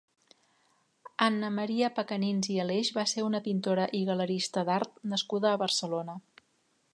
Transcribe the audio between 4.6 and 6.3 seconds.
d'art nascuda a Barcelona.